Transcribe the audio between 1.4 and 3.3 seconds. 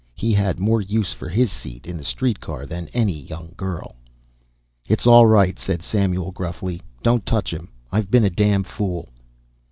seat in the street car than any